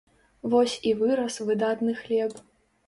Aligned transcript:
Вось 0.53 0.73
і 0.93 0.95
вырас 1.03 1.39
выдатны 1.51 1.91
хлеб. 2.03 2.45